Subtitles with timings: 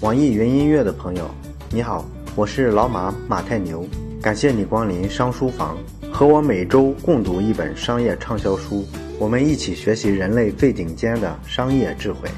[0.00, 1.30] 网易云音乐的朋友，
[1.70, 2.02] 你好，
[2.34, 3.86] 我是老马马太牛，
[4.22, 5.76] 感谢你光临商书房，
[6.10, 8.82] 和我每周共读一本商业畅销书，
[9.18, 12.30] 我们一起学习人类最顶尖的商业智慧。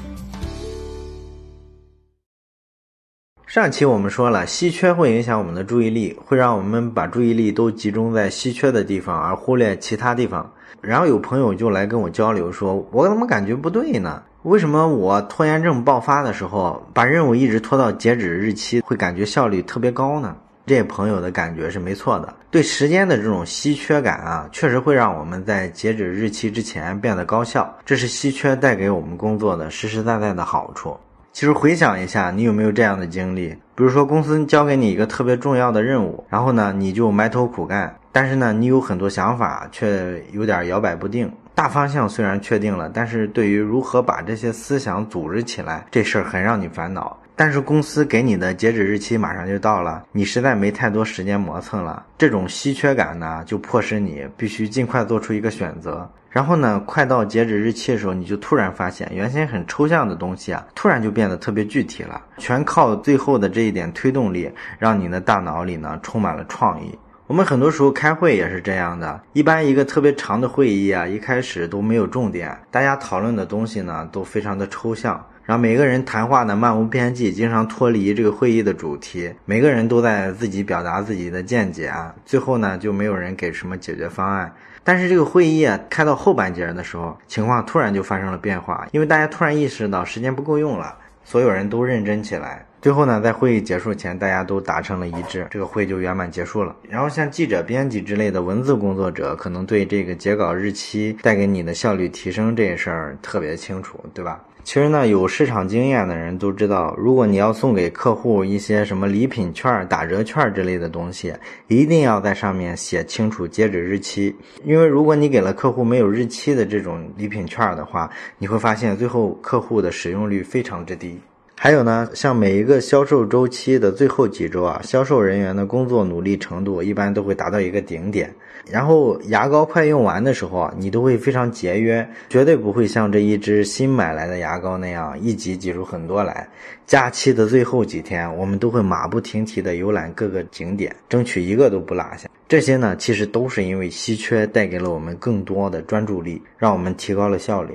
[3.47, 10.53] 上期我们说了，稀缺会影响我们的注意力，会让我们把注意力都集中在稀缺的地方，而忽略其他地方。
[10.81, 14.21] 然后有朋友就来跟我交流，说我怎么感觉不对呢？
[14.43, 20.35] 为什么我拖延症爆发的时候，把任务一直拖到截止日期，会感觉效率特别高呢？
[20.65, 22.33] 这朋友的感觉是没错的。
[22.49, 30.95] 对时间的这种稀缺感啊，确实会让我们在截止日期之前变得高效，这是稀缺带给我们工作的实实在在的好处。
[31.33, 33.49] 其实回想一下，你有没有这样的经历？
[33.75, 41.29] 比如说公司交给你一个特别重要的任务，然后呢，你就埋头苦干，但是呢，你有很多想法，却有点摇摆不定。
[41.55, 47.19] 大方向虽然确定了，但是对于如何把这些思想组织起来，这事儿很让你烦恼。
[47.35, 52.05] 但是公司给你的截止日期马上就到了，你实在没太多时间磨蹭了。
[52.15, 56.07] 这种稀缺感呢，就迫使你必须尽快做出一个选择。
[56.29, 62.21] 然后呢，快到截止日期的时候，你就突然发现，原先很抽象的东西啊，突然就变得特别具体了。
[62.37, 66.95] 全靠最后的这一点推动力，让你的大脑里呢充满了创意。
[67.33, 75.13] 我们很多时候开会也是这样的，一般一个特别长的会议啊，一开始都没有重点，大家讨论的东西呢都非常的抽象，
[75.43, 84.53] 然后每个人谈话呢漫无边际，经常脱离这个会议的主题，每个人都在自己表达自己的见解啊，最后呢就没有人给什么解决方案。
[84.83, 92.63] 但是这个会议啊开到后半截的时候，情况突然就发生了变化，因为大家突然意识到时间不够用了，所有人都认真起来。
[92.83, 96.75] 最后呢，在会议结束前，大家都达成了一致，这个会就圆满结束了。
[96.89, 104.43] 然后像记者、编辑之类的文字工作者，可能对这个截稿日期带给你的效率提升这事儿特别清楚，对吧？
[104.65, 111.33] 其实呢，有市场经验的人都知道，如果你要送给客户一些什么礼品券、打折券之类的东西，
[111.69, 114.35] 一定要在上面写清楚截止日期，
[114.65, 121.17] 因为如果你给了客户没有日期的这种礼品券的话，你会发现最后客户的使用率非常之低。
[121.63, 128.29] 还有呢，像每一个销售周期的最后几周啊，销售人员的工作努力程度一般都会达到一个顶点。
[128.69, 136.45] 然后牙膏快用完的时候啊，你都会非常节约，绝对不会像这一支新买来的牙膏那样一挤挤出很多来。
[136.85, 142.29] 假期的最后几天，我们都会马不停蹄地游览各个景点，争取一个都不落下。
[142.45, 147.73] 这些呢，其实都是因为稀缺带给了我们更多的专注力，让我们提高了效率。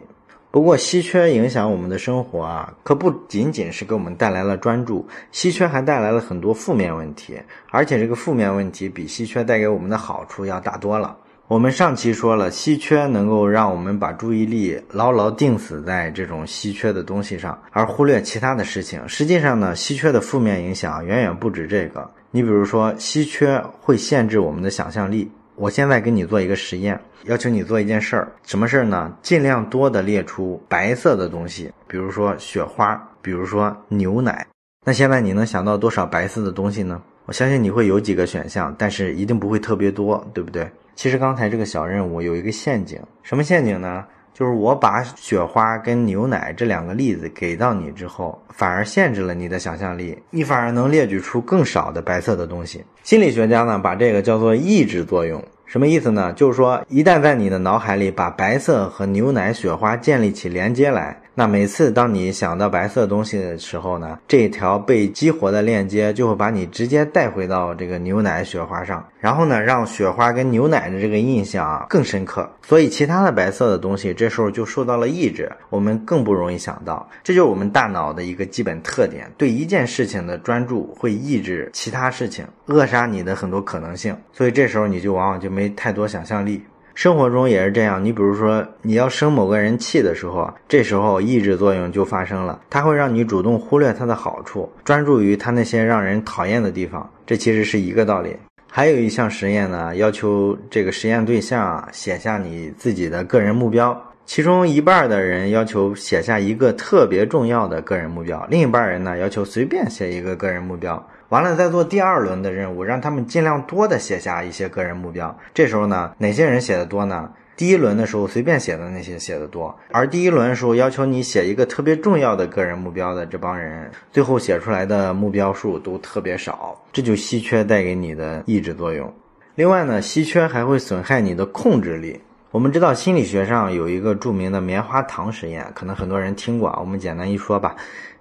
[0.50, 7.38] 不过，稀缺影响我们的生活啊，可不仅仅是给我们带来了专注，稀缺还带来了很多负面问题，
[7.70, 11.16] 而且这个负面问题比稀缺带给我们的好处要大多了。
[11.48, 19.06] 我们上期说了，稀缺能够让我们把注意力牢牢定死在这种稀缺的东西上，而忽略其他的事情。
[19.06, 22.10] 实际上呢，稀缺的负面影响远远不止这个。
[22.31, 25.31] 你比如说，稀缺会限制我们的想象力。
[25.54, 29.12] 我现在给你做一个实验，要求你做一件事儿，什么事儿呢？
[29.22, 34.46] 尽量多的列出白色的东西，比如说雪花，比如说牛奶。
[34.84, 37.02] 那现在你能想到多少白色的东西呢？
[37.26, 40.70] 我相信你会有几个选项，但是一定不会特别多，对不对？
[40.94, 44.04] 其实刚才这个小任务有一个陷阱，什么陷阱呢？
[44.32, 52.84] 就是我把雪花跟牛奶这两个例子给到你之后，反而限制了你的想象力，你反而能列举出更少的白色的东西。
[53.02, 55.42] 心理学家呢，把这个叫做抑制作用。
[55.68, 56.32] 什么意思呢？
[56.32, 72.50] 就是说，一旦在你的脑海里把白色和牛奶、雪花建立起连接来，那每次当你想到白色东西的时候呢，这条被激活的链接就会把你直接带回到这个牛奶、雪花上，然后呢，让雪花跟牛奶的这个印象啊更深刻。
[72.66, 77.09] 所以，其他的白色的东西这时候就受到了抑制，我们更不容易想到。
[77.22, 84.16] 这就是我们大脑的一个基本特点：对一件事情的专注会抑制其他事情，扼杀你的很多可能性。
[84.32, 85.49] 所以这时候你就往往就。
[85.49, 86.62] 没太多想象力，
[86.98, 88.04] 生活中也是这样。
[88.04, 97.08] 你比如说，你要生某个人气的时候，这时候抑制作用就发生了，它会让你主动忽略他的好处，专注于他那些让人讨厌的地方。
[97.25, 98.37] 这其实是一个道理。
[98.69, 103.96] 还有一项实验呢，要求这个实验对象啊写下你自己的个人目标，
[104.26, 111.00] 其中一半的人要求写下一个特别重要的个人目标，另一半人呢要求随便写一个个人目标。
[111.28, 115.36] 完了，再做第二轮的任务，让他们尽量多的写下一些个人目标。
[115.52, 117.30] 这时候呢，哪些人写的多呢？
[117.54, 126.80] 第一轮的时候随便写的那些写的多，而第一轮的时候要求你写一个特别重要的个人目标的这帮人，最后写出来的目标数都特别少。
[126.92, 129.12] 这就稀缺带给你的抑制作用。
[129.56, 132.19] 另外呢，稀缺还会损害你的控制力。
[132.52, 137.74] 我们知道心理学上有一个著名的棉花糖实验，可能很多人听过啊，我们简单一说吧。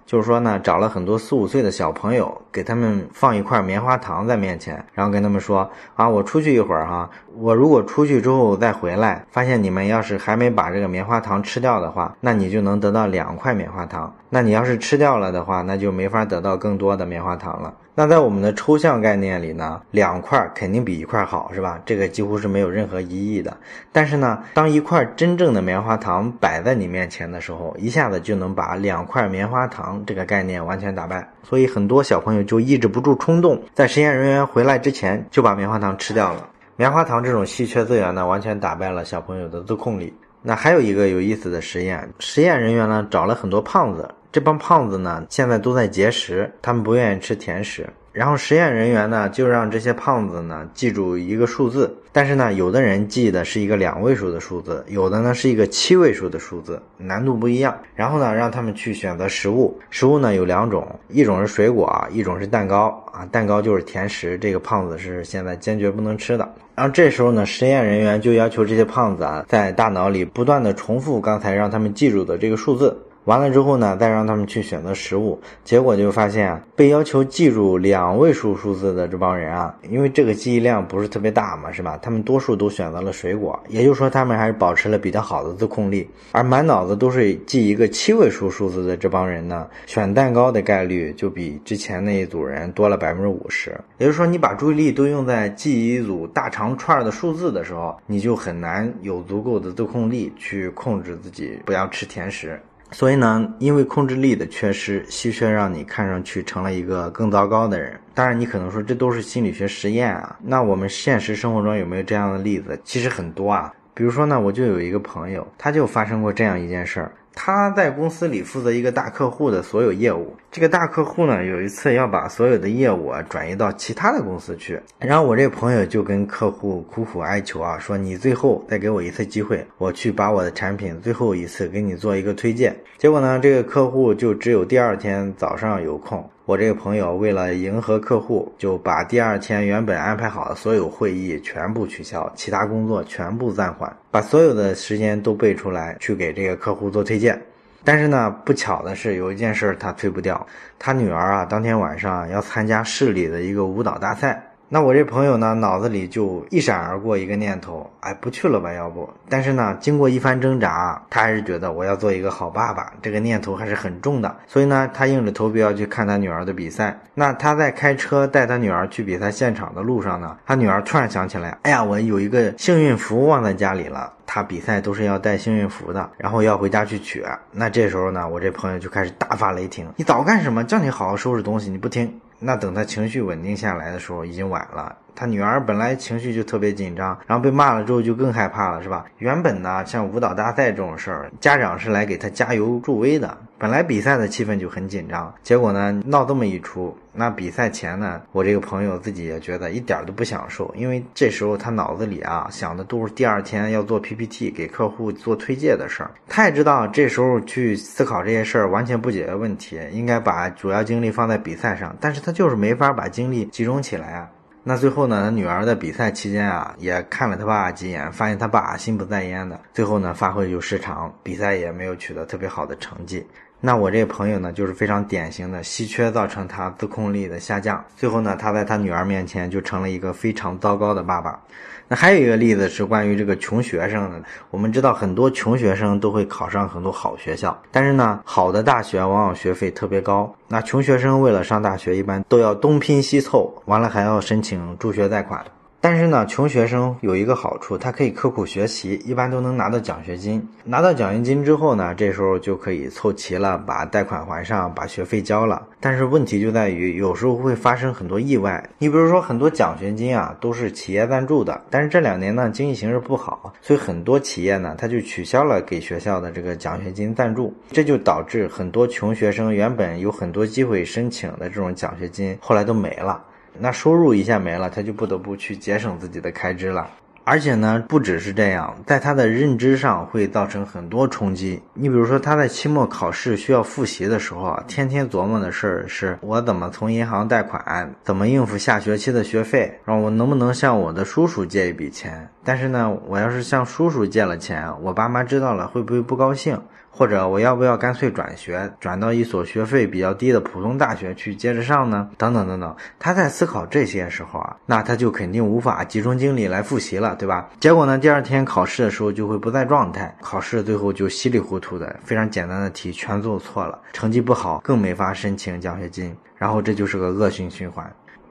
[0.08, 14.10] 就是说呢，找了很多四五岁的小朋友，给他们放一块棉花糖在面前，然后跟他们说啊，我出去一会儿哈，我如果出去之后再回来，发现你们要是还没把这个棉花糖吃掉的话，那你就能得到两块棉花糖。
[14.30, 17.74] 那你要是吃掉了的话，那就没法得到更多的棉花糖了。
[17.98, 21.82] 那在我们的抽象概念里呢，两块肯定比一块好，是吧？
[21.84, 23.56] 这个几乎是没有任何疑义的。
[23.90, 31.28] 但是呢，当一块真正的棉花糖摆在你面前的时候，一下子就能把两块棉花糖这个概念完全打败。
[31.42, 36.48] 所以很多小朋友就抑制不住冲动，在实验人员回来之前就把棉花糖吃掉了。
[36.76, 40.14] 棉花糖这种稀缺资源呢，完全打败了小朋友的自控力。
[40.40, 44.08] 那还有一个有意思的实验，实验人员呢找了很多胖子。
[44.30, 47.88] 这帮胖子呢，现在都在节食，他们不愿意吃甜食。
[48.12, 57.78] 然后实验人员呢，就让这些胖子呢记住一个数字，但是呢，有的人记的是一个两位数的数字，有的呢是一个七位数的数字，难度不一样。
[57.94, 66.48] 然后呢，让他们去选择食物，食物呢有两种，一种是水果，一种是蛋糕啊，蛋糕就是甜食，这个胖子是现在坚决不能吃的。
[66.74, 72.96] 然后这时候呢，实验人员就要求这些胖子啊，在大脑里不断的重复刚才让他们记住的这个数字。
[73.28, 81.98] 完了之后呢，再让他们去选择食物，结果就发现啊，被要求记住两位数数字的这帮人啊，因为这个记忆量不是特别大嘛，是吧？
[82.00, 86.08] 他们多数都选择了水果，也就是说他们还是保持了比较好的自控力。
[86.32, 93.78] 而满脑子都是记一个七位数数字的这帮人呢，选蛋糕的概率就比之前那一组人多了百分之五十。
[93.98, 102.58] 也就是说，你把注意力都用在记一组大长串的数字的时候，你就很难有足够的自控力去控制自己不要吃甜食。
[102.90, 107.98] 所以呢，因为控制力的缺失，稀缺让你看上去成了一个更糟糕的人。
[108.14, 110.36] 当然，你可能说这都是心理学实验啊。
[110.42, 112.80] 那我们现实生活中有没有这样的例子？
[112.84, 113.72] 其实很多啊。
[113.94, 117.12] 比如说呢，我就有一个朋友，他就发生过这样一件事儿。
[117.34, 120.34] 他在公司里负责一个大客户的所有业务。
[120.50, 124.80] 这个大客户呢，有一次要把所有的业务啊转移到其他的公司去。
[124.98, 132.76] 然后我这朋友就跟客户苦苦哀求啊，说你最后再给我一次机会，我去把我的产品最后一次给你做一个推荐。
[132.96, 136.28] 结果呢，这个客户就只有第二天早上有空。
[136.48, 147.38] 我这个朋友为了迎合客户，就把第二天原本安排好的所有会议全部取消，其他工作全部暂缓，把所有的时间都备出来去给这个客户做推荐。
[147.84, 150.46] 但是呢，不巧的是有一件事他推不掉，
[150.78, 154.42] 他女儿啊当天晚上要参加市里的一个舞蹈大赛。
[154.70, 159.08] 那我这朋友呢，脑子里就一闪而过一个念头，哎，不去了吧，要不？
[159.26, 164.36] 但是呢，经过一番挣扎，他还是觉得我要做一个好爸爸，这个念头还是很重的。
[164.46, 166.98] 所以呢，他硬着头皮要去看他女儿的比赛。
[167.14, 174.12] 那他在开车带他女儿去比赛现场的路上呢，他女儿突然想起来，哎呀，我有一个幸运符忘在家里了。
[174.26, 177.24] 他比赛都是要带幸运符的，然后要回家去取。
[177.50, 180.62] 那这时候呢，我这朋友就开始大发雷霆：“你早干什么？
[180.62, 184.96] 叫你好好收拾东西，你不听。”那等他情绪稳定下来的时候，已经晚了。
[185.18, 189.04] 他女儿本来情绪就特别紧张，然后被骂了之后就更害怕了，是吧？
[189.18, 193.36] 原本呢，像舞蹈大赛这种事儿，家长是来给他加油助威的。
[193.58, 206.12] 本来比赛的气氛就很紧张，结果呢，闹这么一出，那比赛前呢，我这个朋友自己也觉得一点都不享受，因为这时候他脑子里啊想的都是第二天要做 PPT 给客户做推介的事儿。
[206.28, 214.30] 他也知道这时候去思考这些事儿完全不解决问题，应该把主要精力放在比赛上，但是他就是没法把精力集中起来啊。
[214.68, 223.26] 那最后呢，他女儿在比赛期间啊，也看了他爸几眼，发现他爸心不在焉的，最后呢，发挥就失常，比赛也没有取得特别好的成绩。
[223.60, 227.84] 那我这个朋友呢，就是非常典型的稀缺造成他自控力的下降。
[227.96, 231.40] 最后呢，他在他女儿面前就成了一个非常糟糕的爸爸。
[231.88, 234.22] 那还有一个例子是关于这个穷学生的。
[234.50, 240.32] 我们知道很多穷学生都会考上很多好学校，但是呢，好的大学往往学费特别高。
[240.46, 245.44] 那穷学生为了上大学，一般都要东拼西凑，完了还要申请助学贷款。
[245.80, 250.44] 但是呢，穷学生有一个好处，他可以刻苦学习，一般都能拿到奖学金。
[250.64, 255.64] 拿到奖学金之后呢，这时候就可以凑齐了，把贷款还上，把学费交了。
[255.78, 258.68] 但是问题就在于，有时候会发生很多意外。
[258.78, 273.22] 你比如说，很多奖学金啊都是企业赞助的，但是这两年呢，经济形势不好，所以很多企业呢，他就取消了给学校的这个奖学金赞助，这就导致很多穷学生原本有很多机会申请的这种奖学金，后来都没了。
[273.58, 276.88] 那收入一下没了，他就不得不去节省自己的开支了。
[277.24, 281.60] 而且呢，不只是这样，在他的认知上会造成很多冲击。
[281.74, 292.26] 你比如说，他在期末考试需要复习的时候啊，天天琢磨的事儿是我怎么从银行贷款，怎么应付下学期的学费，然后我能不能向我的叔叔借一笔钱？
[292.42, 296.58] 但是呢，我要是向叔叔借了钱，我爸妈知道了会不会不高兴？
[296.90, 302.08] 或者我要不要干脆转学，转到一所学费比较低的普通大学去接着上呢？
[302.16, 307.48] 等等等等，他在思考这些时候啊，那他就肯定无法集中精力来复习了，对吧？
[307.60, 317.88] 结果呢，第二天考试的时候就会不在状态，考试最后就稀里糊涂的，非常简单的题全做错了，成绩不好，更没法申请奖学金，然后这就是个恶性循环。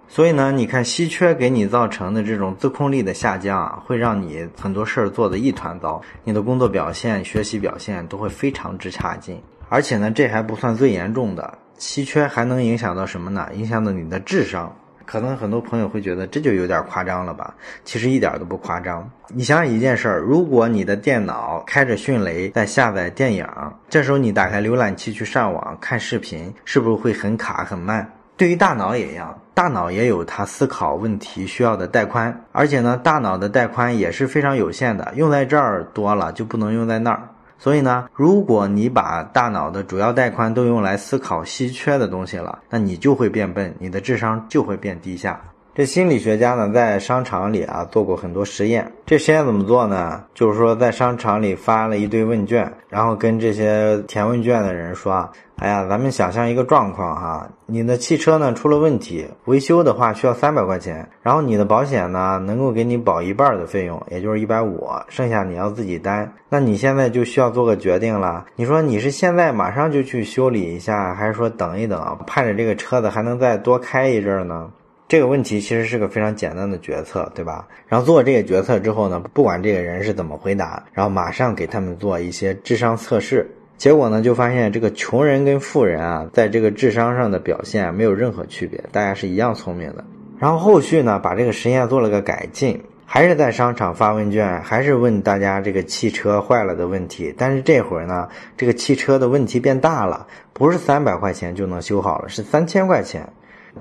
[0.07, 9.41] 所以呢，你看稀缺给你造成的这种自控力的下降啊，会让你很多事儿做得一团糟，你的工作表现、学习表现都会非常之差劲。
[9.69, 13.49] 而且呢，这还不算最严重的，稀缺还能影响到什么呢？
[13.53, 14.73] 影响到你的智商。
[15.05, 17.53] 可能很多朋友会觉得这就有点夸张了吧？
[17.85, 19.09] 其实一点都不夸张。
[19.29, 23.47] 你想想一件事儿，如果你的电脑开着迅雷在下载电影，
[23.87, 28.05] 这时候你打开浏览器去上网看视频，是不是会很卡很慢？
[28.37, 37.29] 对于大脑也一样，大脑也有它思考问题需要的带宽，而且呢，大脑的带宽也是非常有限的，用在这儿多了就不能用在那儿。
[37.57, 45.41] 所以呢，如果你把大脑的主要带宽都用来思考稀缺的东西了，那你就会变笨，你的智商就会变低下。
[45.77, 48.91] 这心理学家呢，在商场里啊做过很多实验。
[49.05, 50.23] 这实验怎么做呢？
[50.33, 66.33] 就是说，在商场里发了一堆问卷，然后跟这些填问卷的人说：“哎呀，咱们想象一个状况哈，你的汽车呢出了问题，维修的话需要三百块钱，然后你的保险呢能够给你保一半的费用，也就是一百五，剩下你要自己担。
[66.49, 74.67] 那你现在就需要做个决定了，你说你是现在马上就去修理一下，还是说等一等，盼着这个车子还能再多开一阵呢？”
[75.07, 77.65] 这个问题其实是个非常简单的决策，对吧？
[77.87, 83.49] 然后做这个决策之后呢，不管这个人是怎么回答，然后马上给他们做一些智商测试。
[83.77, 90.03] 结果呢，就发现这个穷人跟富人啊，在这个智商上的表现没有任何区别，大家是一样聪明的。
[90.39, 97.33] 然后后续呢，把这个实验做了个改进，还是在商场发问卷，还是问大家这个汽车坏了的问题。
[97.37, 103.31] 但是这会儿呢，这个汽车的问题变大了，不是三百块钱就能修好了，是三千块钱。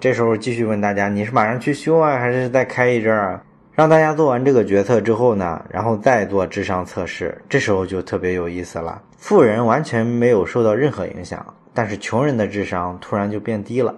[0.00, 3.40] 这时候继续问大家：你是马上去修啊，还是再开一阵儿？
[3.74, 7.36] 让大家做完这个决策之后呢，然后再做智商测试。
[7.48, 9.02] 这时候就特别有意思了。
[9.18, 13.94] 富人完全没有受到任何影响，但是穷人的智商突然就变低了。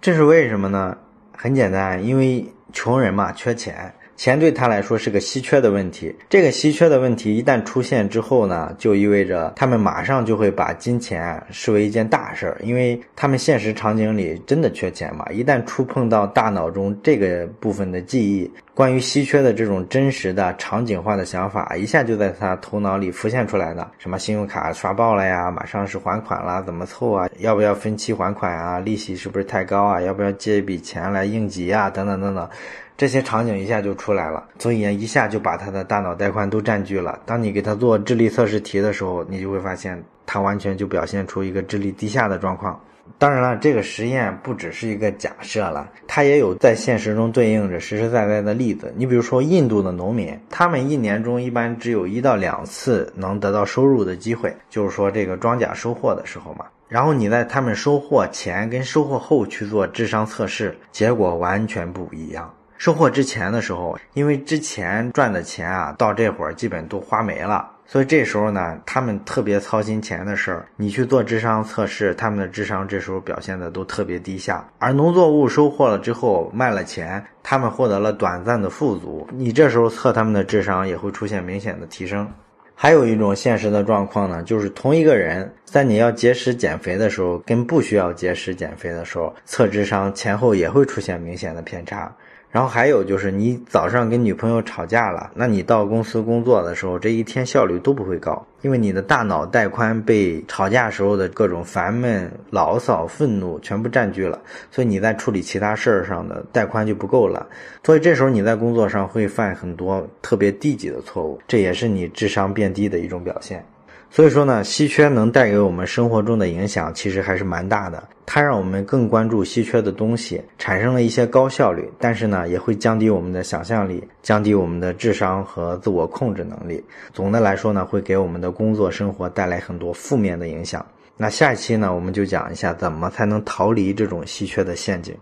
[0.00, 0.96] 这是为什么呢？
[1.36, 3.92] 很简单，因为穷人嘛，缺钱。
[4.16, 15.26] 钱对他来说是个稀缺的问题，这个稀缺的问题一旦出现之后呢，就意味着他们马上就会把金钱视为一件大事儿，因为他们现实场景里真的缺钱嘛。
[15.32, 23.90] 一旦触碰到大脑中这个部分的记忆，关于稀缺的这种真实的场景化的想法，一下就在他头脑里浮现出来的。
[23.98, 27.28] 什么信用卡刷爆了呀，马上是还款了，怎么凑啊？
[27.40, 28.78] 要不要分期还款啊？
[28.78, 30.00] 利息是不是太高啊？
[30.00, 31.90] 要不要借一笔钱来应急啊？
[31.90, 32.48] 等等等等。
[32.96, 37.18] 这些场景一下就出来了，所以一下就把他的大脑带宽都占据了。
[37.26, 42.80] 当你给他做智力测试题的时候，你就会发现他完全就表现出一个智力低下的状况。
[43.18, 48.90] 当然了，这个实验不只是一个假设了，它也有在现实中对应着实实在在的例子。
[48.96, 56.64] 你比如说，印度的农民，他们一年中一般只有一到两次能得到收入的机会，就是说这个庄稼收获的时候嘛。
[56.88, 62.50] 然后你在他们收获前跟收获后去做智商测试，结果完全不一样。
[62.84, 70.66] 收获之前的时候，因为之前赚的钱啊，到这会儿基本都花没了，所以这时候呢，他们特别操心钱的事儿。
[70.76, 74.62] 你去做智商测试，他们的智商这时候表现的都特别低下。
[74.78, 82.30] 而农作物收获了之后卖了钱，他们获得了短暂的富足，你这时候测他们的智商也会出现明显的提升。
[82.74, 92.14] 还有一种现实的状况呢，就是同一个人在你要节食减肥的时候，跟不需要节食减肥的时候测智商前后也会出现明显的偏差。
[92.54, 107.44] 然后还有就是，你早上跟女朋友吵架了，那你到公司工作的时候，这一天效率都不会高，因为你的大脑带宽被吵架时候的各种烦闷、牢骚、愤怒全部占据了，所以你在处理其他事儿上的带宽就不够了，
[107.82, 113.66] 所以这时候你在工作上会犯很多特别低级的错误，这也是你智商变低的一种表现。
[114.14, 118.00] 所以说呢，稀缺能带给我们生活中的影响其实还是蛮大的。
[118.24, 126.80] 它让我们更关注稀缺的东西，产生了一些高效率，但是呢，也会降低我们的想象力，降低我们的智商和自我控制能力。
[127.12, 130.86] 总的来说呢，会给我们的工作生活带来很多负面的影响。
[131.16, 135.12] 那下一期呢，我们就讲一下怎么才能逃离这种稀缺的陷阱。